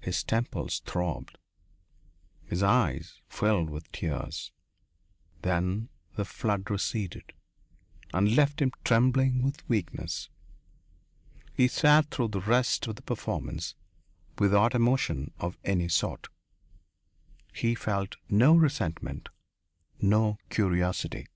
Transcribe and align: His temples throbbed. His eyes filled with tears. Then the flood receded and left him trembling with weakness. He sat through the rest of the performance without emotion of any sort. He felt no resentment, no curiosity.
His 0.00 0.24
temples 0.24 0.82
throbbed. 0.84 1.38
His 2.44 2.64
eyes 2.64 3.20
filled 3.28 3.70
with 3.70 3.92
tears. 3.92 4.50
Then 5.42 5.88
the 6.16 6.24
flood 6.24 6.68
receded 6.68 7.32
and 8.12 8.34
left 8.34 8.60
him 8.60 8.72
trembling 8.82 9.40
with 9.40 9.62
weakness. 9.68 10.28
He 11.54 11.68
sat 11.68 12.10
through 12.10 12.30
the 12.34 12.40
rest 12.40 12.88
of 12.88 12.96
the 12.96 13.02
performance 13.02 13.76
without 14.36 14.74
emotion 14.74 15.32
of 15.38 15.56
any 15.62 15.86
sort. 15.86 16.26
He 17.54 17.76
felt 17.76 18.16
no 18.28 18.56
resentment, 18.56 19.28
no 20.00 20.38
curiosity. 20.50 21.28